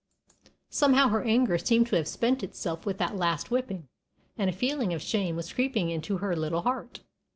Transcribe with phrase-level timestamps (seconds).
[0.71, 3.87] Somehow her anger seemed to have spent itself with that last whipping,
[4.35, 7.01] and a feeling of shame was creeping into her little heart.